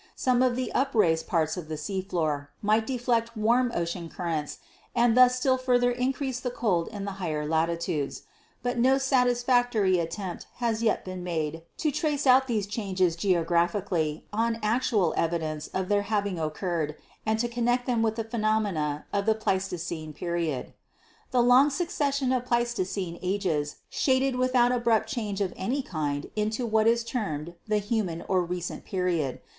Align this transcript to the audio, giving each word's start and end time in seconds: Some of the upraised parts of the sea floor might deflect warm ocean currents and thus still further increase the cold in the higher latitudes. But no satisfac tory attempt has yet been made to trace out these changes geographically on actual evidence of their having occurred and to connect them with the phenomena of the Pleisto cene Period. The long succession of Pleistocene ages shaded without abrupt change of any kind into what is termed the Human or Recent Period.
Some 0.15 0.41
of 0.41 0.55
the 0.55 0.71
upraised 0.73 1.27
parts 1.27 1.57
of 1.57 1.67
the 1.67 1.77
sea 1.77 2.01
floor 2.01 2.49
might 2.63 2.87
deflect 2.87 3.37
warm 3.37 3.71
ocean 3.75 4.09
currents 4.09 4.57
and 4.95 5.15
thus 5.15 5.35
still 5.35 5.59
further 5.59 5.91
increase 5.91 6.39
the 6.39 6.49
cold 6.49 6.87
in 6.87 7.05
the 7.05 7.19
higher 7.21 7.45
latitudes. 7.47 8.23
But 8.63 8.79
no 8.79 8.95
satisfac 8.95 9.69
tory 9.69 9.99
attempt 9.99 10.47
has 10.55 10.81
yet 10.81 11.05
been 11.05 11.23
made 11.23 11.61
to 11.77 11.91
trace 11.91 12.25
out 12.25 12.47
these 12.47 12.65
changes 12.65 13.15
geographically 13.15 14.25
on 14.33 14.57
actual 14.63 15.13
evidence 15.15 15.67
of 15.67 15.87
their 15.87 16.01
having 16.01 16.39
occurred 16.39 16.95
and 17.23 17.37
to 17.37 17.47
connect 17.47 17.85
them 17.85 18.01
with 18.01 18.15
the 18.15 18.23
phenomena 18.23 19.05
of 19.13 19.27
the 19.27 19.35
Pleisto 19.35 19.77
cene 19.77 20.13
Period. 20.15 20.73
The 21.29 21.43
long 21.43 21.69
succession 21.69 22.31
of 22.31 22.43
Pleistocene 22.45 23.19
ages 23.21 23.75
shaded 23.87 24.35
without 24.35 24.71
abrupt 24.71 25.09
change 25.09 25.41
of 25.41 25.53
any 25.55 25.83
kind 25.83 26.31
into 26.35 26.65
what 26.65 26.87
is 26.87 27.03
termed 27.03 27.53
the 27.67 27.77
Human 27.77 28.23
or 28.27 28.41
Recent 28.43 28.83
Period. 28.83 29.39